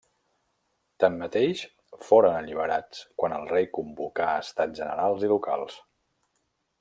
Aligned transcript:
Tanmateix, 1.03 1.59
foren 2.07 2.37
alliberats 2.39 3.03
quan 3.21 3.37
el 3.37 3.47
rei 3.53 3.69
convocà 3.79 4.31
Estats 4.47 4.81
Generals 4.83 5.27
i 5.29 5.33
Locals. 5.35 5.81